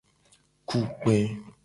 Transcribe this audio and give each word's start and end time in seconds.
Ku 0.67 0.77
kpe. 0.99 1.15